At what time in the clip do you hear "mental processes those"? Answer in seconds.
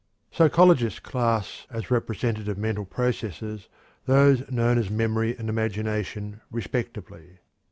2.57-4.49